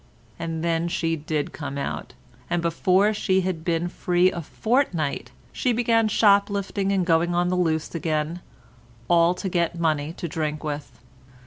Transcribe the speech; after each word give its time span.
And 0.39 0.63
then 0.63 0.87
she 0.87 1.15
did 1.15 1.53
come 1.53 1.77
out, 1.77 2.15
and 2.49 2.63
before 2.63 3.13
she 3.13 3.41
had 3.41 3.63
been 3.63 3.87
free 3.87 4.31
a 4.31 4.41
fortnight, 4.41 5.29
she 5.51 5.73
began 5.73 6.07
shop 6.07 6.49
lifting 6.49 6.91
and 6.91 7.05
going 7.05 7.35
on 7.35 7.49
the 7.49 7.55
loose 7.55 7.93
again—and 7.93 8.41
all 9.07 9.35
to 9.35 9.47
get 9.47 9.79
money 9.79 10.11
to 10.13 10.27
drink 10.27 10.63
with. 10.63 10.99